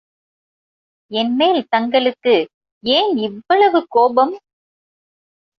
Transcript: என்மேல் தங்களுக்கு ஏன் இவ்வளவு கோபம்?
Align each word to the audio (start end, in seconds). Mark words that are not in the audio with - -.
என்மேல் 1.11 1.61
தங்களுக்கு 1.69 2.33
ஏன் 2.83 3.11
இவ்வளவு 3.17 3.81
கோபம்? 3.89 4.33